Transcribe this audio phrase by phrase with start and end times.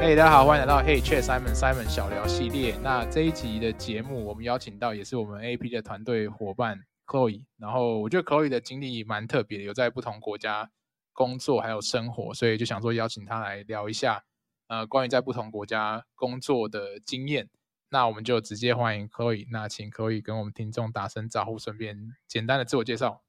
[0.00, 2.76] 嘿，大家好，欢迎来到 Hey Chat Simon Simon 小聊系列。
[2.84, 7.42] 那这一集的节目，我们邀请到也是我们 AP 的团队伙伴 Chloe。
[7.58, 10.70] 然后我觉得 Chloe 的经历蛮特别的，有在不同国家
[11.12, 14.22] 工作还有生活，所以就想说邀请他来聊一下，
[14.68, 17.50] 呃，关于在不同国家工作的经验。
[17.90, 19.48] 那我们就直接欢迎 Chloe。
[19.50, 23.22] 那请 Chloe 跟我们听众打声招呼，顺便简单的自我介绍。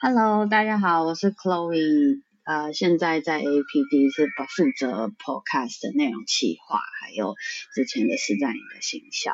[0.00, 2.22] Hello，大家好，我是 Chloe。
[2.44, 7.36] 呃，现在在 APD 是不负责 Podcast 的内容企划，还有
[7.72, 9.30] 之前的实战营的行销。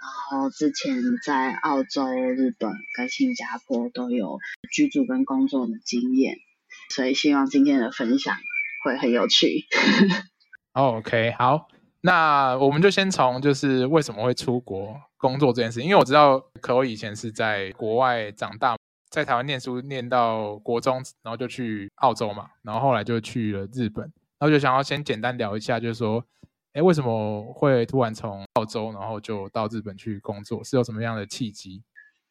[0.00, 4.38] 然后之前在澳洲、日本跟新加坡都有
[4.70, 6.36] 居住跟工作的经验，
[6.94, 8.36] 所以希望今天的分享
[8.84, 9.64] 会很有趣。
[10.72, 11.66] OK，好，
[12.02, 18.76] 那我们就先从就是为什么会出国工作这件事，因为我知道可我以前是在国外长大。
[19.10, 24.04] 在台湾念书念到国中，然后就去澳洲嘛，然后后来就去了日本，
[24.38, 26.24] 然后就想要先简单聊一下，就是说，
[26.72, 31.82] 哎，为什么会突然从澳洲，然后就到日本去工作，是有什么样的契机？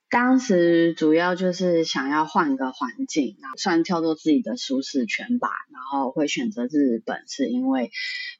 [0.09, 7.91] 当时主要就是想要换个环境，然后算跳脱自己的舒适圈吧，然后会选择日本，是因为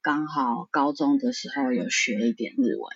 [0.01, 2.89] 刚好高中的时候有学一点日文，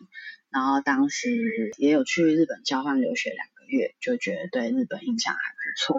[0.50, 5.97] 然后当时也有去日本交换留学两个月，就觉得对日本印象还不错，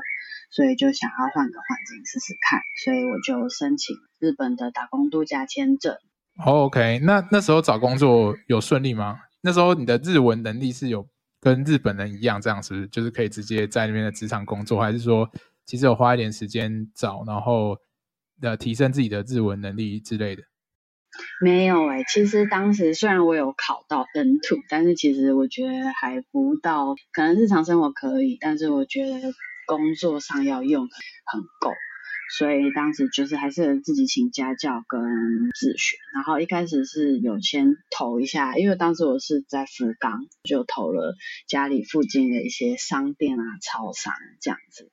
[0.50, 5.96] 所以就想要换个环境试试看，所以我就申请日本的打工度假签证。
[6.44, 9.18] Oh, OK，那那时候找工作有顺利吗？
[9.40, 11.08] 那时候你的日文能力是有
[11.40, 15.28] 跟日本人一样这样是不是，就是可以直接在那边的职场工作，还是说
[15.66, 17.76] 其实有花一点时间找，然后
[18.40, 20.42] 呃提升自己的日文能力之类的？
[21.40, 29.32] 没有哎、其实当时虽然我有考到 N2，但是其实我觉得还不到，可能日常生活可以，但是我觉得
[29.66, 30.88] 工作上要用
[31.24, 31.70] 很够，
[32.36, 35.00] 所以当时就是还是自己请家教跟
[35.54, 41.14] 自学，然后一开始是有先投一下，因为当时我是在福冈，就投了
[41.46, 44.90] 家里附近的一些商店啊、超商这样子，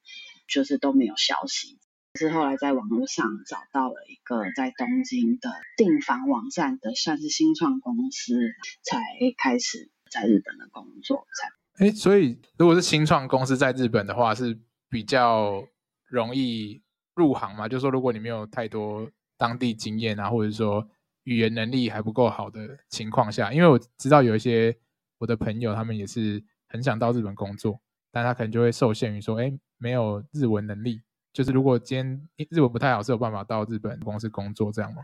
[0.47, 1.77] 就是都没有消息。
[2.19, 8.35] 是后来在网络上找到了一个在东京的订房网站的，算是新创公司，
[8.83, 9.01] 才
[9.37, 11.25] 开始在日本的工作。
[11.33, 14.59] 才哎，所以如果是新创公司在日本的话，是
[14.89, 15.63] 比较
[16.09, 16.83] 容易
[17.15, 17.69] 入行嘛？
[17.69, 20.85] 就是说，如果你没有太多当地经验啊，或者说
[21.23, 24.77] 语言能力还不够好的情况下，因为我知道有一些
[25.19, 27.79] 我的朋友，他们也是很想到日本工作，
[28.11, 31.01] 但他可能就会受限于说，哎，没有日文能力。
[31.33, 35.03] 就是如果今天日文不太好，是有办法到日本公司工作这样吗？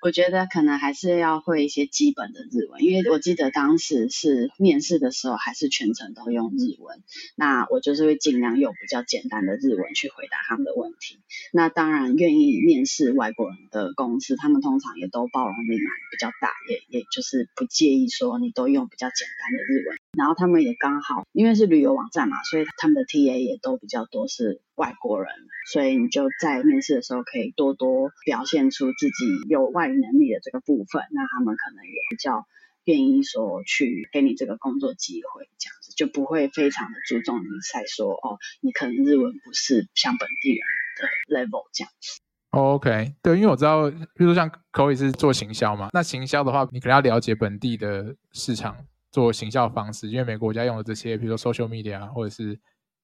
[0.00, 7.02] 我觉得可能还是要会一些基本的日文，因为我记得当时是面试的时候，还是全程都用日文。
[7.34, 11.18] 那我就是会尽量用比较简单的日文去回答他们的问题。
[11.52, 19.98] 那当然，愿意面试外国人的公司，他们通常也都包容力蛮比较大，也也就是不介意说你都用比较简单的日文。
[20.18, 25.32] 然后他们也刚好，因为是旅游网站嘛，所以他们的 TA 也都比较多是外国人，
[25.72, 32.44] 所以你就在面试的时候可以多多表现出自己有外语能力的这个部分，那他们可能也比较
[32.84, 40.60] 愿意说去给你这个工作机会，这样子就不会非常的注重你在说哦，你可能日文不是像本地人
[40.98, 42.20] 的 level 这样子。
[42.50, 48.74] OK，对，因为我知道，比如说像 Chloe 是做行销嘛，那行销的话，你可能要了解本地的市场
[49.18, 52.58] 做行销方式，因为每个国家用的这些，比如说 social media 或者是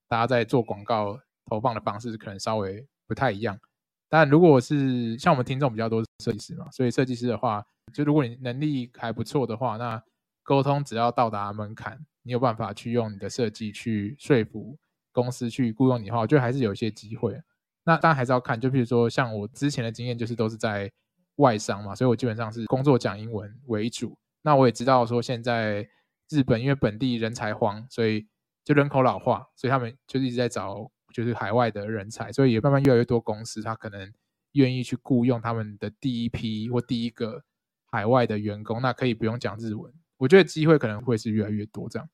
[0.09, 1.19] 大家在做广告。
[1.47, 3.61] 投放的方式可能稍微不太一样，
[4.09, 10.03] 但如果是像我们听众比较多是设计师嘛，所以设计师的话，就如果你能力还不错的话，那
[10.43, 14.75] 沟通只要到达门槛，你有办法去用你的设计去说服
[15.13, 17.39] 公司去雇佣你的话，我觉得还是有一些机会。
[17.85, 20.91] 那当然还是要看，就比如说像我之前的经验，就是都是在
[21.37, 24.17] 外商嘛，所以我基本上是工作讲英文为主。
[24.41, 25.87] 那我也知道说现在
[26.31, 28.27] 日本因为本地人才荒，所以
[28.65, 30.91] 就人口老化，所以他们就一直在找。
[31.13, 34.13] 就是海外的人才，所以也慢慢越来越多公司，他可能
[34.55, 37.45] 愿意去雇佣他们的第一批或第一个
[37.93, 39.95] 海外的员工，那可以不用讲日文。
[40.17, 42.09] 我觉得机会可能会是越来越多这样。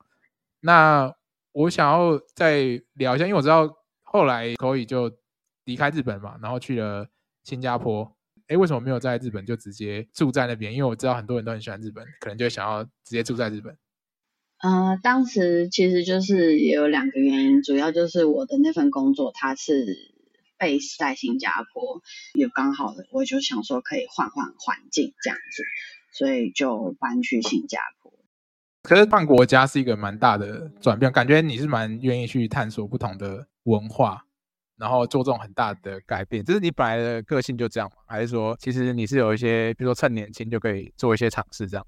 [0.61, 1.11] 那
[1.53, 5.11] 我想要再聊一下，因为我知道后来可以就
[5.65, 7.09] 离开日本嘛，然后去了
[7.45, 8.15] 新加坡。
[8.49, 10.75] 诶，为什么没有在日本就直接住在那边？
[10.75, 13.75] 因为我知道很多人都很喜欢日本，可能就想要直接住在日本。
[14.63, 20.13] 呃，当时其实就是也有两个原因，主要就是我的那份工作它是
[20.59, 22.03] base 在新加坡，
[22.35, 25.63] 也刚好我就想说可以换换环境这样子，
[26.13, 28.13] 所以就搬去新加坡。
[28.83, 34.27] 可是换国家是一个蛮大的转变，感觉你是蛮愿意去探索不同的文化，
[34.77, 36.45] 然后做这种很大的改变？
[36.45, 37.97] 就是你本来的个性就这样吗？
[38.07, 41.87] 还是说其实你是有一些，比如说趁年轻就可以做一些尝试这样？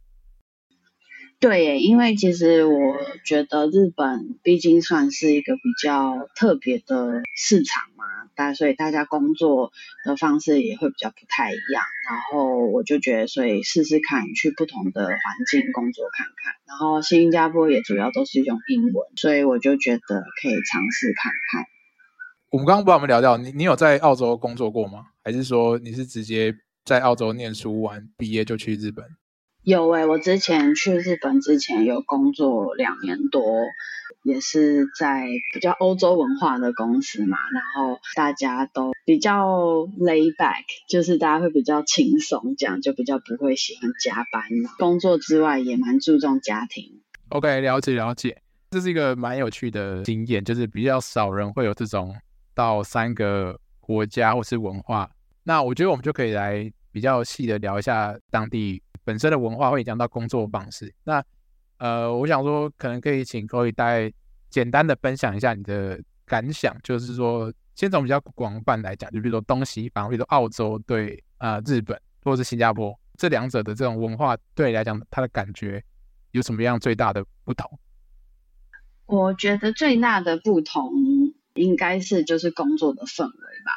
[1.42, 2.94] 对，因为其实我
[3.24, 8.04] 觉得日本毕竟算是一个比较特别的市场嘛，
[8.36, 9.72] 大所以大家工作
[10.04, 11.82] 的方式也会比较不太一样。
[12.08, 15.16] 然后我就觉得，所以试试看去不同的环
[15.50, 16.54] 境工作看看。
[16.64, 21.64] 然后新加坡也主要都是用英文，所以我就觉得可以尝试看看。
[22.50, 25.06] 我们刚刚不我们聊到你，你有在澳洲工作过吗？
[25.24, 26.54] 还是说你是直接
[26.84, 29.04] 在澳洲念书完毕业就去日本？
[29.64, 33.42] 有诶、欸，我之前去日本之前有工作两年多，
[34.24, 44.42] 也是在比较欧洲文化的公司嘛，然后大家都比较 lay back，就是大家会比较轻松，这样就比较不会喜欢加班。
[44.78, 47.00] 工作之外也蛮注重家庭。
[47.28, 48.42] OK，了解了解，
[48.72, 52.12] 这是一个蛮有趣的经验，就是比较少人会有这种
[52.52, 55.08] 到三个国家或是文化。
[55.44, 58.82] 那我觉得我们就可以来比较细的聊一下当地。
[59.04, 60.94] 本身的文化会影响到工作方式。
[61.04, 61.24] 那
[61.78, 64.12] 呃，我想说，可能可以请各位大概
[64.48, 75.82] 简单的分享一下你的感想，就是说，先从比较广泛来讲，就比如说东西方，比如说澳洲对、呃、日本或者是新加坡这两者的这种文化，对你来讲，它的感觉
[76.30, 77.78] 有什么样最大的不同？
[79.06, 80.92] 我觉得最大的不同
[81.54, 83.30] 应该是就是工作的氛围
[83.64, 83.72] 吧，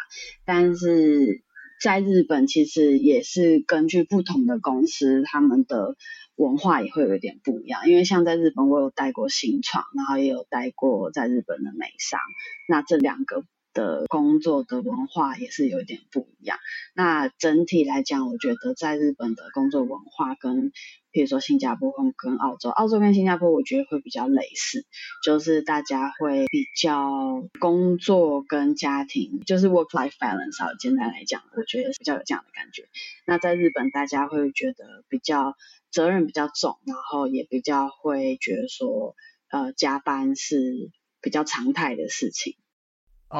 [0.45, 1.44] 但是。
[1.86, 5.96] 在日本，其实也是根据不同的公司，他们的
[6.36, 7.88] 文化也会有一点不一样。
[7.88, 12.20] 因为像在日本，我有带过新创，然后也有带过在日本的美商，
[12.68, 16.58] 那这两个的工作的文化也是有一点不一样。
[16.96, 20.72] 那整体来讲，我觉得在日本的工作文化跟，
[21.15, 24.85] 比如说新加坡跟澳洲，澳洲跟新加坡，我觉得会比较类似，
[25.23, 32.89] 就是大家会比较工作跟家庭，就是 work-life balance，好，简单来讲，我觉得比较有这样的感觉。
[33.25, 35.56] 那在日本，大家会觉得比较
[35.89, 39.15] 责任比较重，然后也比较会觉得说，
[39.50, 40.91] 呃，加班是
[41.21, 42.57] 比较常态的事情。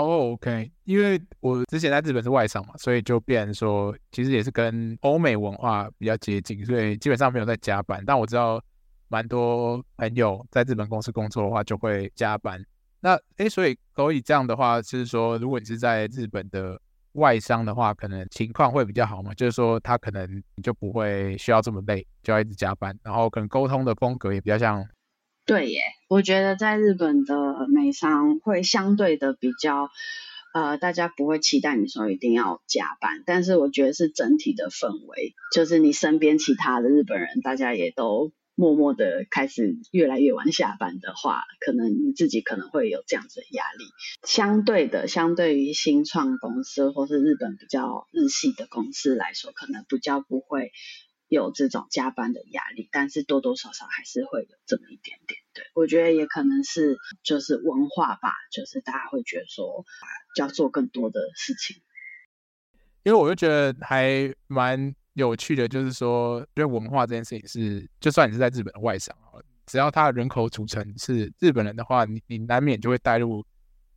[0.02, 8.04] 哦、，OK，因为我之前在日本是外商嘛，所以就变说，其实也是跟欧美文化比较接近，所以基本上没有在加班。
[8.06, 8.62] 但我知道
[9.08, 12.64] 蛮多朋友在日本公司工作的话，就会加班。
[13.00, 16.80] 那诶，所以可以这样的话，就是说，如果你是在日本的
[17.14, 24.86] 外商的话，可能情况会比较好嘛，就是说他可能就不会需要这么累，就要一直加班，然后可能沟通的风格也比较像。
[25.46, 29.92] 对耶，我觉得在日本的美商会相对的比较，
[30.56, 43.86] 呃，大家不会期待你说一定要加班，但是我觉得是整体的氛围，就是你身边其他的日本人，大家也都默默的开始越来越晚下班的话，可能你自己可能会有这样子的压力。
[44.24, 50.72] 相对的，相对于新创公司或是日本比较日系的公司来说，可能比较不会。
[51.36, 55.40] 有这种加班的压力，但是多多少少还是会有这么一点点。
[55.54, 59.86] 对，我觉得也可能是就是文化吧，就是大家会觉得说
[60.38, 61.82] 要做更多的事情。
[63.04, 69.16] 因为我就觉得还蛮有趣的，就是说，因为文化这件事情是，就算你是在日本的外商，
[69.68, 73.46] 只要他人口组成是日本人的话，你你难免就会带入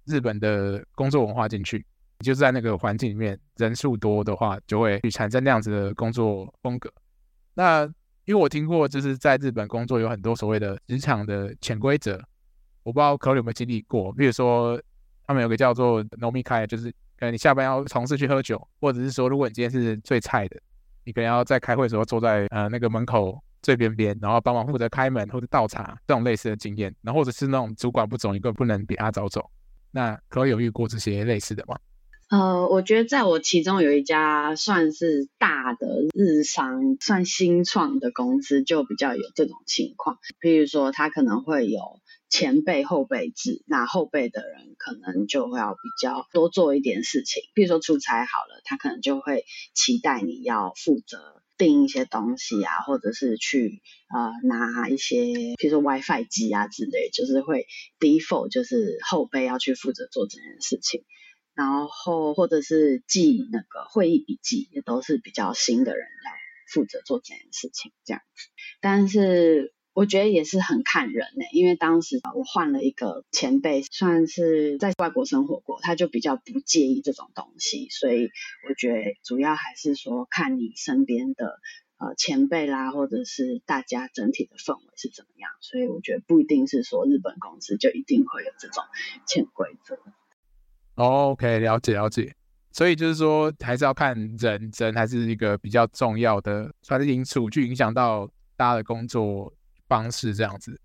[0.05, 1.87] 日本的工作文化进去。
[2.21, 6.93] 你就是在那个环境里面，人数多的话，就会去产生那样子的工作风格。
[7.59, 7.83] 那
[8.25, 12.13] 因为我听过，就是在日本工作有很多所谓的职场的潜规则，
[12.85, 14.13] 我不知道可有有没有经历过。
[14.13, 14.81] 比如说，
[15.27, 16.89] 他们有个叫做 nomikai，就是
[17.19, 20.57] 可能你下班要同事去喝酒，或者是说，如果你今天是最菜的，
[21.03, 26.95] 你可能要在开会的时候坐在呃那个门口最边边，然后帮忙负责开门或者倒茶这种类似的经验。
[27.03, 29.51] 然后或者是那种主管不走，你根本不能比他早走。
[29.91, 31.77] 那可有遇过这些类似的吗？
[32.31, 40.19] 呃，我觉得在我其中有一家算是大的日商，算新创的公司，就比较有这种情况。
[40.39, 41.81] 比如说，他可能会有
[42.29, 47.43] 前辈后辈制，那后辈的人可能就会要比较多做一点事情。
[47.55, 53.81] 比如说出差好了，他可能就会期待你要负责订一些东西啊，或者是去
[54.15, 55.25] 呃拿一些，
[55.57, 57.67] 比如说 WiFi 机啊之类，就是会
[57.99, 61.05] default 就是后辈要去负责做这件事情。
[61.59, 66.31] 然后或者是记那个会议笔记，也都是比较新的人要
[66.73, 68.49] 负责做这件事情这样子。
[68.81, 77.89] 但是我觉得也是很看人呢，因为当时我换了一个前辈，算是在外国生活过，他就比较不介意这种东西。
[77.91, 78.31] 所以
[78.69, 81.59] 我觉得主要还是说看你身边的
[81.97, 85.51] 呃前辈啦，或者是大家整体的氛围是怎么样。
[85.61, 88.85] 所以我觉得不一定是说日本公司就一定会有这种
[89.27, 89.99] 潜规则。
[90.99, 92.35] OK，了解了解。
[92.73, 99.53] 所以就是说，还是要看人，人还是一个比较重要的，传递因素去影响到大家的工作
[99.89, 100.79] 方式这样子。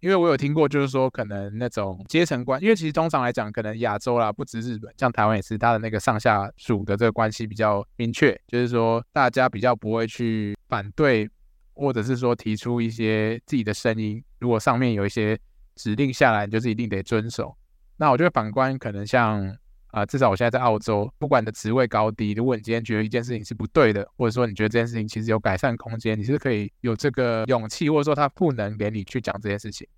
[0.00, 11.28] 因为我有听过，就是说可能那种阶层关，因为其实通常来讲，可能亚洲啦，不止日本，像台湾也是，它的那个上下属的这个关系比较明确，就是说大家比较不会去反对，
[11.74, 14.22] 或者是说提出一些自己的声音。
[14.38, 15.36] 如果上面有一些
[15.74, 17.57] 指令下来，就是一定得遵守。
[17.98, 19.54] 那我觉得反观可能像。
[19.90, 29.88] 啊、至少我现在在澳洲，不管你的职位高低，如果你今天觉得一件事情是不对的，或者说你觉得这件事情其实有改善空间，你是可以有这个勇气，或者说他不能给你去讲这件事情。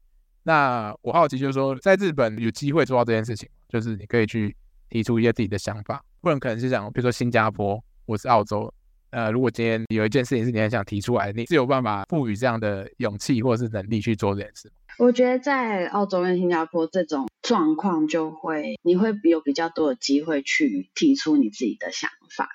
[0.45, 4.57] 那我好奇就是说，在日本有机会做到这件事情，就是你可以去
[4.88, 8.73] 提出一些自己的想法，不然可能是讲，比如说新加坡或是澳洲，
[9.11, 14.73] 呃，如果今天有一件事情是你很想提出来，你是有办法赋予这样的勇气或者是能力去做这件事。
[14.99, 22.49] 我觉得在澳洲跟新加坡这种状况，就会你会有比较多的机会去提出你自己的想法。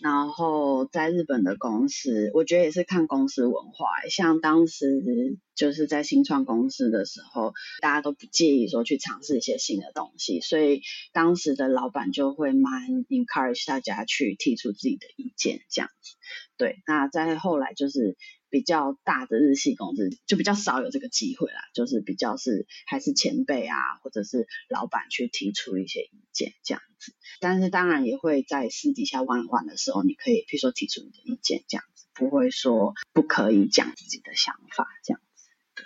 [0.00, 3.86] 然后在日本的公司，我觉得也是看公司文化。
[4.10, 10.82] 像当时就是在新创公司的时候，大家都不介意说去尝试一些新的东西，所以
[11.12, 16.16] 当时的老板就会蛮 encourage 大家去提出自己的意见，这样子。
[16.56, 18.16] 对，那在后来就是。
[18.52, 27.14] 比较大的日系公司就比较少有这个机会啦，就是比较是还是前辈啊，或者是老板去提出一些意见这样子。
[27.40, 35.48] 但是当然也会在私底下玩玩的时候，你可以比如说提出你的意见这样子，不会说不可以讲自己的想法这样子。
[35.74, 35.84] 对，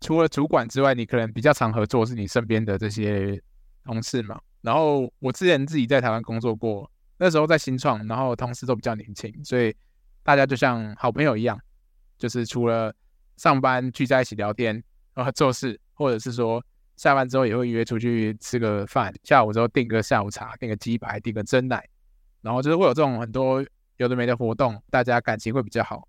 [0.00, 3.42] 除了主管之外，你可能比较常合作是你身边的这些
[3.84, 4.40] 同事嘛。
[4.62, 9.76] 然后我之前自己在台湾工作过，那时候在新创，然后同事都比较年轻，所以
[10.22, 11.60] 大家就像好朋友一样。
[12.20, 12.94] 就是除了
[13.38, 14.80] 上班聚在一起聊天
[15.14, 16.62] 啊做事，或者是说
[16.96, 21.82] 下班之后也会约出去吃个饭，下午之后订个下午茶，订个鸡排，订个珍奶，
[22.42, 23.64] 然后就是会有这种很多
[23.96, 26.06] 有的没的活动，大家感情会比较好。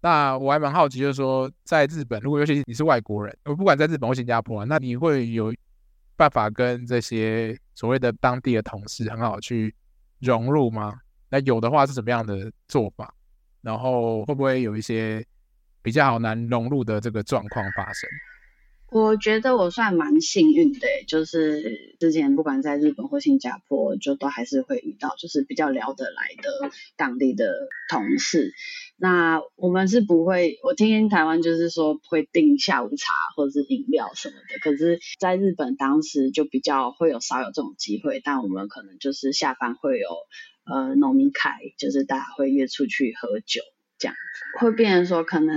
[0.00, 5.54] 那我还蛮好奇，就是说在日本，如果尤其你是外国人，我不管在日本或新加坡，那你会有
[6.16, 9.74] 办法跟这些所谓的当地的同事很好去
[10.20, 10.98] 融入吗？
[11.28, 13.14] 那有的话是什么样的做法？
[13.60, 15.22] 然后会不会有一些？
[15.82, 18.10] 比较好难融入的这个状况发生，
[18.92, 28.52] 我觉得我算蛮幸运的，就是之前不管在日本或新加坡，就都还是会遇到，就是比较聊得来的当地的同事。
[28.96, 40.08] 那我们是不会，我听听台湾就是说会订下午茶或者是饮料什么的，可是在日本当时就比较会有少有这种机会，但我们可能就是下班会有
[40.64, 43.62] 呃饮み会，就是大家会约出去喝酒。
[44.00, 45.54] 这样子会变成说，可能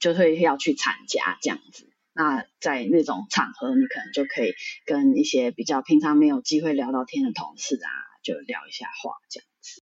[0.00, 1.88] 就会要去参加这样子。
[2.14, 4.54] 那在那种场合，你可能就可以
[4.86, 7.90] 跟一些比较平常没有机会聊到天的同事啊，
[8.22, 9.82] 就聊一下话这样子。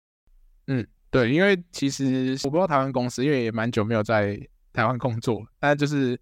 [0.68, 4.40] 嗯，对，因为其实我不知道台湾公司，因为也蛮久没有在
[4.72, 6.18] 台湾工作，但就是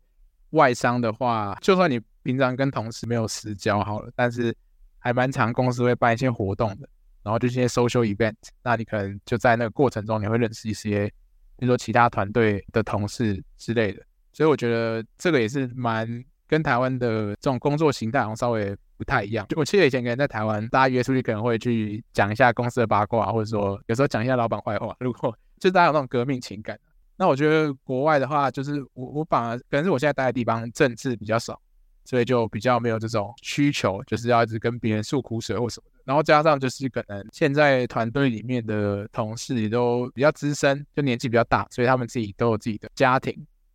[0.51, 4.57] 外商的话，就算你平常跟同事没有私交好了，但是
[4.99, 6.89] 还蛮常公司会办一些活动的，
[7.23, 11.13] 然后就一些 social event，那你可能就在那个过程中，你会认识一些。
[11.59, 19.45] 比如说其他团队的同事之类的，所以我觉得这个也是蛮跟台湾的这种工作形态好像稍微不太一样。
[19.49, 24.97] 就我记得以前可能在台湾，大家约出去可能会去讲一下公司的八卦，或者说有时候讲一下老板坏话。
[25.01, 26.79] 如果就大家有那种革命情感，
[27.17, 31.61] 那我觉得国外的话，就是我我反而可能是我现在待的地方政治比较少，
[32.05, 35.98] 所以就比较没有这种需求，就是要一直跟别人诉苦水或什么的。
[36.09, 43.35] 然后加上就是可能现在团队里面的同事也都比较资深，就年纪比较大，所以他们自己都有自己的家庭，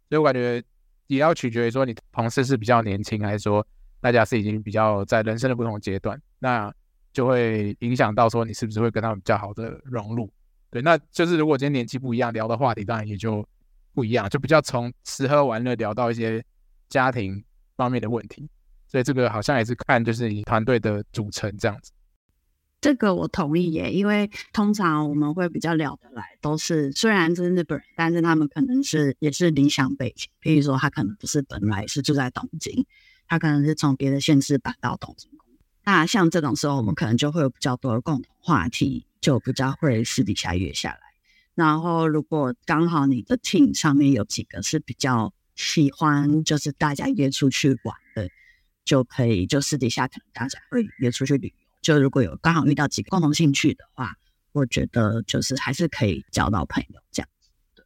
[0.09, 0.59] 所以我感觉
[1.05, 3.63] 也要取决于说你同事是比较年轻，还是说
[4.01, 6.73] 大家是已经比较在人生的不同阶段，那
[7.11, 10.27] 就会影响到说你是不是会跟他们比较好的融入。
[10.71, 13.47] 对，那就是如果今天年纪不一样，聊的话题当然也就
[13.93, 16.43] 不一样，就比较从吃喝玩乐聊到一些
[16.89, 17.43] 家庭
[17.77, 18.49] 方面的问题，
[18.87, 21.91] 所以这个好像也是看就是你团队的组成这样子。
[22.83, 32.85] 这个我同意耶，因为通常我们会比较聊得来，都是虽然是日本人，但是他们可能是也是理想背景，比如说他可能不是本来是住在东京，
[33.25, 35.29] 他可能是从别的县市搬到东京。
[35.85, 40.99] 那像这种时候，我们可能就会有比较多的共同话题，就比较会私底下约下来。
[41.55, 48.29] 然后如果刚好你的 team 上面有几个是比较喜欢，就是大家约出去玩的，
[48.83, 51.62] 就可以就私底下可能大家会约出去旅游。
[51.83, 54.15] 就如果有刚好遇到几个共同兴趣的话，
[54.53, 57.49] 我觉得就是还是可以交到朋友这样子。
[57.75, 57.85] 对，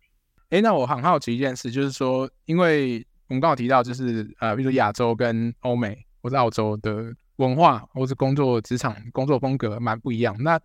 [0.51, 10.36] 哎，那我很好奇一件事，就是说，因为我们刚好提到，就是呃，比如说亚洲跟欧美或者澳洲的文化或者工作职场工作风格蛮不一样。
[10.39, 10.60] 那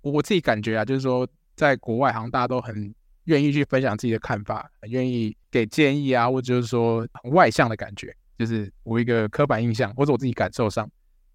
[0.00, 2.92] 我我自己感觉啊，就是说在国外好像大家都很
[3.24, 10.90] 愿意去分享自己的看法，愿意给建议啊，或者就是说很外向的感觉，就是我一个刻板印象或者我自己感受上。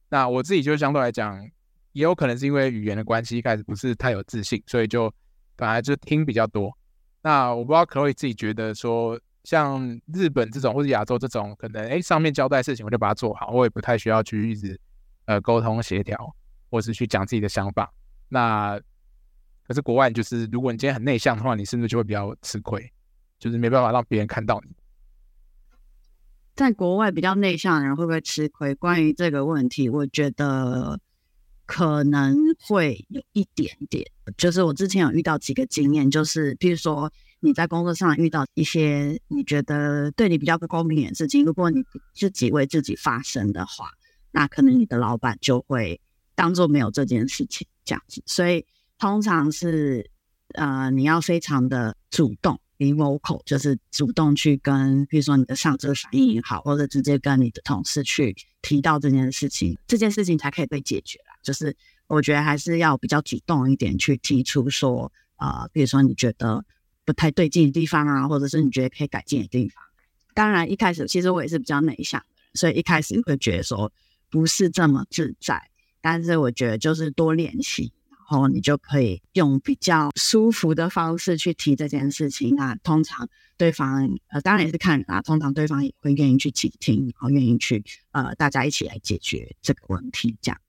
[0.09, 1.41] 那我自己就相对来讲，
[1.91, 5.13] 也有可能是因为语言的关系，一开始不是太有自信，所以就
[5.55, 6.71] 本来就听比较多。
[7.21, 14.79] 那我不知道 Chloe 自己觉得说，像日本这种或者亚洲这种，可能哎上面交代事情我就把它做好，我也不太需要去一直
[15.25, 16.33] 呃沟通协调，
[16.69, 17.91] 或是去讲自己的想法。
[18.29, 18.79] 那
[19.67, 22.89] 可是国外就是，如果你今天很内向的话，你是不是就会比较吃亏？
[23.39, 24.73] 就是没办法让别人看到你。
[26.57, 28.73] 在国外比较内向的人会不会吃亏？
[28.73, 30.99] 关于这个问题，我觉得
[31.67, 34.03] 可能会有一点点。
[34.37, 41.83] 就是我之前有遇到几个经验，就是譬如说你在工作上遇到一些你觉得对你比较不公平的事情，如果你
[42.15, 43.91] 自己为自己发声的话，
[44.31, 46.01] 那可能你的老板就会
[46.33, 48.23] 当做没有这件事情这样子。
[48.25, 48.65] 所以
[48.97, 50.09] 通常是
[50.55, 52.59] 呃你要非常的主动。
[52.77, 61.35] Be vocal 就是主动去跟，比如说你的上司反映也好，或者直接跟你的同事去提到这件事情，这件事情才可以被解决啦。
[61.43, 61.75] 就是
[62.07, 66.63] 我觉得还是要比较主动一点去提出说，呃，比如说你觉得
[67.03, 69.83] 不太对劲的地方啊，或者是你觉得可以改进的地方。
[70.33, 73.91] 当然一开始其实我也是比较内向的，所以一开始会觉得说
[74.29, 75.69] 不是这么自在，
[75.99, 77.91] 但是我觉得就是多练习。
[78.29, 82.55] 然后你就可以用比较舒服的方式去提这件事情。
[82.55, 90.35] 那通常对方呃，当然也是看人啊，通常对方也会愿意去倾听，然后愿意去呃，大家一起来解决这个问题。
[90.41, 90.59] 这样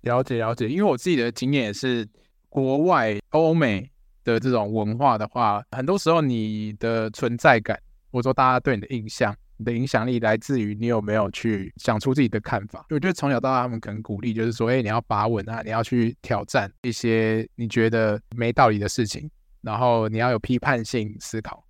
[0.00, 2.08] 了解了解，因为我自己的经验也是，
[2.48, 3.88] 国外欧美
[4.24, 7.80] 的这种文化的话，很多时候你的存在感，
[8.10, 9.32] 或者说大家对你的印象。
[9.56, 12.86] 你的影响力来自于你有没有去想出自己的看法。
[12.90, 19.30] 我觉得从小到大，他们可能鼓励就是说，哎，你要把稳啊，你要去挑战一些你觉得没道理的事情，
[19.60, 21.64] 然后你要有批判性思考。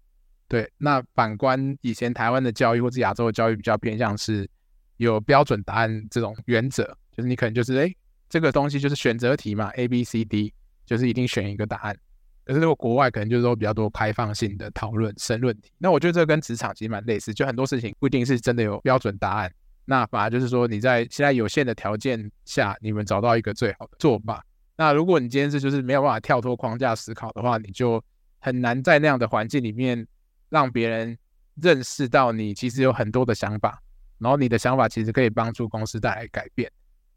[0.49, 4.49] 对，那反观以前台湾的教育或者亚洲的教育，比较偏向是
[4.99, 6.85] 有标准答案这种原则，
[7.16, 7.95] 就是你可能就是哎，
[8.29, 10.53] 这个东西就是选择题嘛，A、B、C、D，
[10.85, 11.97] 就是一定选一个答案。
[12.44, 19.52] 可是如果国外可能就是说比较多开放性的讨论、申论题，那我觉得这跟职场其实蛮类似，就很多事情不一定是真的有标准答案，
[19.85, 24.44] 那反而就是说你在现在有限的条件下，你们找到一个最好的做法。
[24.76, 28.02] 那如果你今天是就是没有办法跳脱框架思考的话，你就
[28.40, 30.05] 很难在那样的环境里面
[30.48, 31.16] 让别人
[31.61, 33.81] 认识到你其实有很多的想法，
[34.18, 36.70] 然后你的想法其实可以帮助公司带来改变。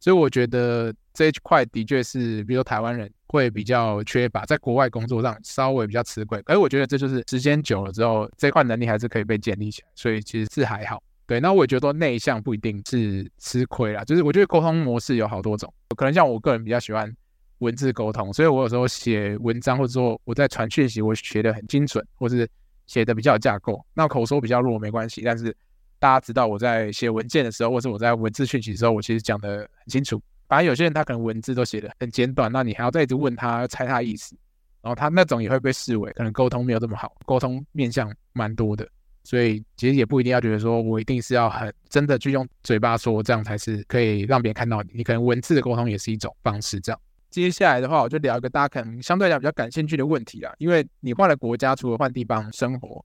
[0.05, 6.39] 所以我觉得这一块的确是，比如说台湾人会比较缺乏，在国外工作上稍微比较吃亏。
[6.45, 11.01] 而我觉得这就是时间久了之后，这块能力还是可以被建立起来，所以其实是还好。
[11.25, 17.11] 对，那我也觉得内向不一定是吃亏啦，就是我觉得沟通模式有好多种，可能像我个人比较喜欢
[17.57, 22.47] 文字沟通，所以我有时候写文章或者说我在传讯息，我写得很精准，或是
[22.85, 23.83] 写得比较有架构。
[23.95, 25.57] 那口说比较弱没关系，但是。
[25.99, 30.21] 大家知道我在写文件的时候，或是我在文字讯息的时候，我其实讲的很清楚。
[30.47, 34.35] 反正有些人他可能文字都写的很简短，那你还要再一直问他猜他意思，
[34.81, 38.87] 然后他那种也会被视为可能沟通没有这么好，沟通面向蛮多的。
[39.23, 44.91] 所以其实也不一定要觉得说我一定是要很真的去用嘴巴说，这样才是可以让别人看到你。
[44.93, 46.79] 你可能文字的沟通也是一种方式。
[46.79, 53.03] 这样接下来的话，我就聊一个大家可能相对来讲比较感兴趣的问题啦，因为你换了国家，除了换地方生活，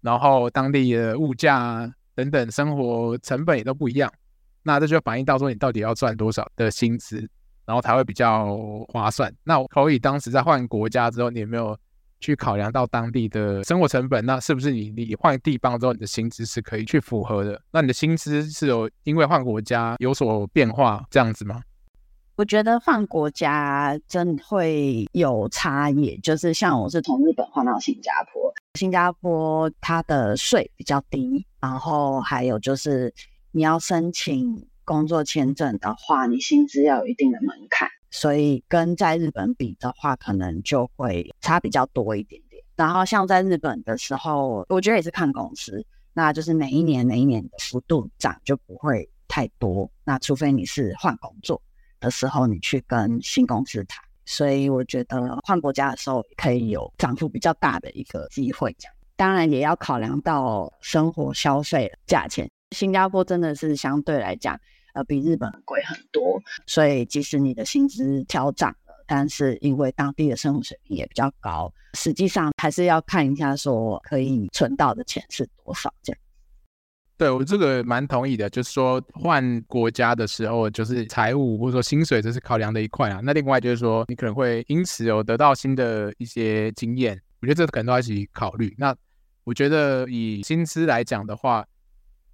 [0.00, 1.92] 然后当地的物价啊。
[2.18, 4.12] 等等，生活成本也都不一样，
[4.64, 7.18] 那这就反映到说你到底要赚多少的薪资，
[7.64, 9.32] 然后才会比较划算。
[9.44, 11.78] 那可以当时在换国家之后，你有没有
[12.18, 14.26] 去考量到当地的生活成本？
[14.26, 17.62] 那是不是你你换地方之后，你的薪资是可以去符合的？
[17.70, 21.62] 那你的薪资是有因为换国家有所变化这样子吗？
[22.34, 28.52] 我觉得换国家真会有差异，就是像我是从日本换到新加坡。
[28.78, 33.12] 新加坡它的税比较低，然后还有就是
[33.50, 42.62] 你要申请工作签证的话，你薪资要有一定的门槛，所以跟在日本比的话，可能就会差比较多一点点。
[42.76, 51.60] 然后像在日本的时候，我觉得也是看公司，那就是每一年每一年的幅度涨就不会太多，那除非你是换工作
[51.98, 54.04] 的时候，你去跟新公司谈。
[54.30, 62.46] 所以我觉得换国家的时候可以有涨幅比较大的一个机会，这样当然也要考量到生活消费价钱。
[62.76, 64.60] 新加坡真的是相对来讲，
[64.92, 66.38] 呃，比日本贵很多。
[66.66, 76.20] 所以即使你的薪资调涨了，但是因为当地的生活水平也比较高，实际上还是要看一下说可以存到的钱是多少这样。
[77.18, 83.20] 对，我这个蛮同意的，就是说换国家的时候，就是财务或者说薪水这是考量的一块啊。
[83.24, 88.72] 那另外就是说，你可能会因此有得到新的一些经验，我觉得这可能都要一起考虑。
[88.78, 88.94] 那
[89.42, 91.66] 我觉得以薪资来讲的话，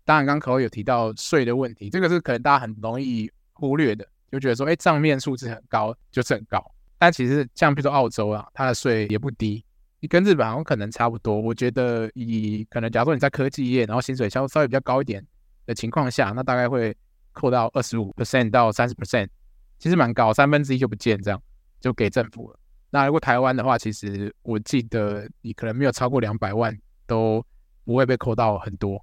[0.05, 6.63] 当然刚刚可有提到税的问题，这个是可能大家很容易忽略的，就觉得说，哎，账面数字很高就是很高，
[6.99, 9.65] 但其实像比如说澳洲啊，它的税也不低。
[10.05, 15.27] 你跟日本好像可能差不多，我觉得以可能假如说你在科技业，然后薪水稍稍微比较高一点
[15.65, 16.95] 的情况下，那大概会
[17.33, 19.27] 扣到二十五 percent 到三十 percent，
[19.79, 21.43] 其实蛮高，三分之一就不见，这样
[21.81, 22.59] 就给政府了。
[22.91, 27.43] 那如果台湾的话，其实我记得你可能没有超过两百万都
[27.87, 29.03] 不会被扣到很多，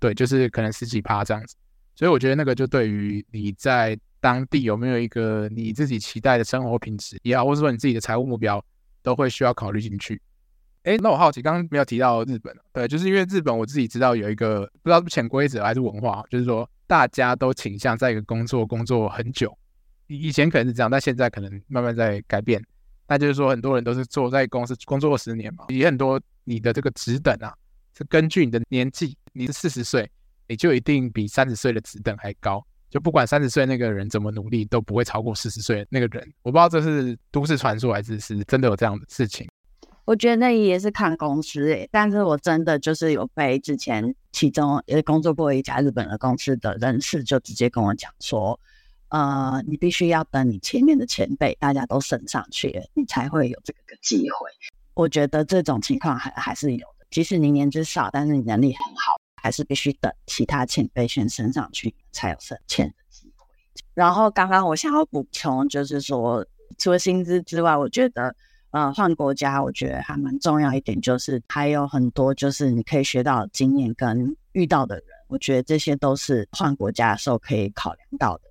[0.00, 1.54] 对，就是可能十几趴这样子。
[1.94, 8.60] 所以我觉得那个就对于你在当地有没有一个你自己期待的生活品质也好，或者说你自己的财务目标，
[9.00, 10.20] 都会需要考虑进去。
[10.84, 19.56] 哎，那我好奇，刚刚没有提到日本，对，就是因为日本我自己知道有一个不知道是潜规则还是文化，就是说大家都倾向在一个工作工作很久，
[20.06, 22.62] 以前可能是这样，但现在可能慢慢在改变。
[23.06, 27.52] 那就是说很多人都是坐在公司工作十年嘛，也很多你的这个职等啊，
[27.98, 30.10] 是根据你的年纪，你是四十岁，
[30.48, 36.32] 你就一定比三十岁的职等还高，就不管三十岁那个人怎么努力，都不会超过四十岁那个人。
[36.42, 39.46] 我不知道这是都市传说还是是真的有这样的事情。
[40.06, 48.58] 我觉得那也是看公司诶、但是我真的就是有被之前其中也工作过一家日本的公司的人事就直接跟我讲说，
[49.10, 54.48] 呃，你必须要等你前面的前辈大家都升上去，你才会有这个个机会。
[54.94, 63.46] 我觉得这种情况还还是有的，即使你年资少，但是你能力很好，还是必须等其他前辈先升上去才有升迁的机会。
[63.94, 66.44] 然后刚刚我想要补充就是说，
[66.78, 68.34] 除了薪资之外，我觉得。
[68.70, 78.42] 呃，换国家，我觉得还蛮重要一点，就是还有很多就是你可以学到经验跟遇到的人，我觉得这些都是换国家的时候可以考量到的。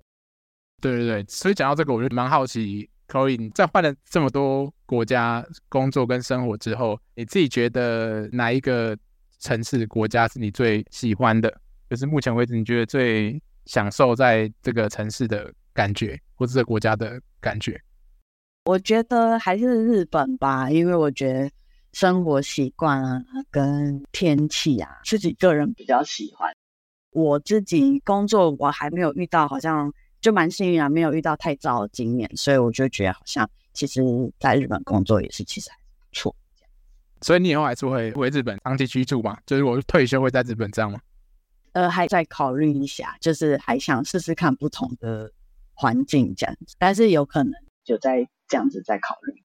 [0.80, 8.96] 对对对，所以讲到这个，我就蛮好奇，Chloe，你在换了这么多国家工作跟生活之后，你自己觉得哪一个
[9.38, 11.50] 城市国家是你最喜欢的？
[11.88, 17.80] 就是目前为止你觉得最享受在这个城市的感觉，或者这个国家的感觉？
[18.64, 21.50] 我觉得还是日本吧，因为我觉得
[21.92, 26.54] 生活习惯啊跟天气啊，自己个人比较喜欢。
[27.10, 34.02] 我自己工作我还没有遇到，好像就蛮幸运啊，没有遇到太糟的经验，所以我就觉得好像其实
[34.38, 36.36] 在日本工作也是其实还不错。
[37.22, 39.36] 所以你以后还是会回日本长期居住吗？
[39.46, 41.00] 就是我退休会在日本这样吗？
[41.72, 45.32] 呃，还在考虑一下，就是还想试试看不同的
[45.72, 48.28] 环境这样子，但是有可能就在。
[48.50, 49.42] 这样子再考虑。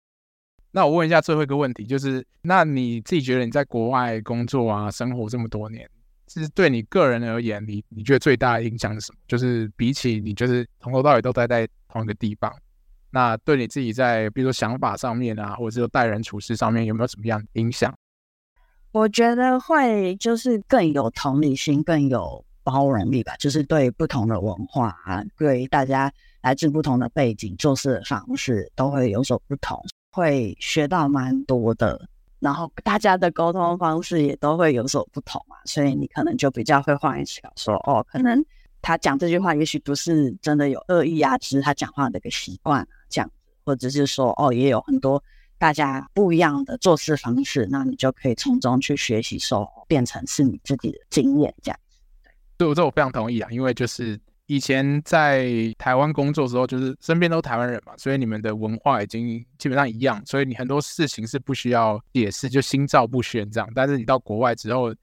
[0.72, 5.90] 那我问一下最后一个问题，就是那你自己觉得你在国外工作啊、生活这么多年，
[6.28, 9.20] 其实对你个人而言，你你觉得最大的影响是什么？
[9.26, 12.54] 就是比起你就是从头到尾都待在同一个地方，
[13.12, 17.96] 那对你自己在比如说想法上面啊，或者是说待人处事上面有没有什么样的影响？
[18.92, 26.12] 我觉得会就是更有同理心，更有包容力吧，就是对不同的文化啊，对大家。
[26.46, 32.08] 来自不同的背景，做事的方式都会有所不同，会学到蛮多的。
[32.38, 38.46] 然后大家的沟通方式也都会有所不同嘛，所以你可能就比较会换位思考，说哦，可能
[38.84, 43.34] 他讲这句话也许不是真的有恶意啊，只是他讲话的一个习惯，这样子，
[43.66, 45.24] 或者是说哦，也有很多
[45.58, 51.80] 大家不一样的做事方式，那你就可以从中去学习，说变成是你自己的经验这样。
[52.58, 54.20] 对，我这我非常同意啊，因为就是。
[54.48, 63.68] 以前在台湾工作的时候，就是身边都是台湾人嘛，所以你们的文化已经基本上一样，所以你很多事情是不需要解释，就心照不宣这样。
[63.74, 64.94] 但是你到国外之后，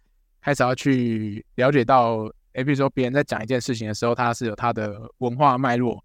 [0.40, 2.18] 开始要去了解到，
[2.52, 6.00] 诶，比如说别人在讲一件事情的时候，他是有他的文化脉络。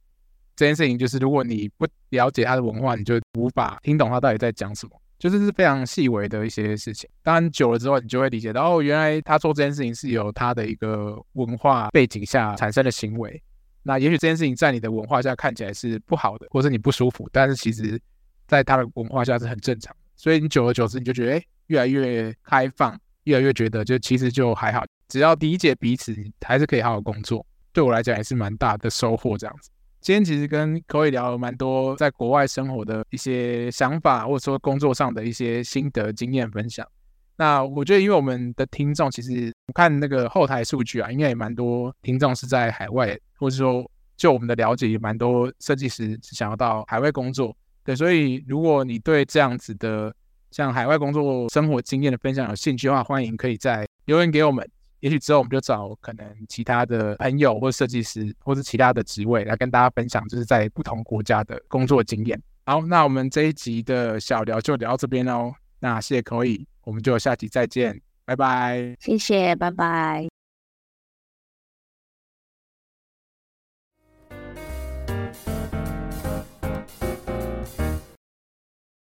[0.55, 4.99] 这件事情就是，如果你不了解他的文化，你就无法听懂他到底在讲什么。
[5.19, 13.41] 就是是非常细微的一些事情，当然久了之后，你就会理解到，哦，原来他做这件事情是有他的一个文化背景下产生的行为。
[13.83, 17.99] 那也许这件事情在你的文化下看起来是不好的，或者你不舒服，但是其实
[18.45, 19.95] 在他的文化下是很正常。
[20.15, 27.45] 所以你久而久之，你就觉得，哎，越来越开放，越来越觉得，就其实就还好，只要理解彼此，还是可以好好工作。
[27.71, 29.69] 对我来讲也是蛮大的收获，这样子。
[29.99, 36.87] 今天其实跟 c o y 聊了蛮多在国外生活的一些想法，或者说工作上的一些心得经验分享。
[37.35, 47.55] 那我觉得，因为我们的听众其实我看那个后台数据啊，应该也蛮多听众是在海外，或者说就我们的了解，也蛮多设计师是想要到海外工作。
[47.83, 50.13] 对，所以如果你对这样子的
[50.51, 54.67] 像海外工作生活经验的分享有兴趣的话，欢迎可以在留言给我们。
[54.99, 62.41] 也许之后我们就找可能其他的朋友或设计师，或是其他的职位来跟大家分享，就是在不同国家的工作经验。
[62.65, 65.53] 好，那我们这一集的小聊就聊到这边喽。
[65.79, 68.95] 那谢谢可以我们就下集再见，拜拜。
[68.99, 70.36] 谢谢，拜拜。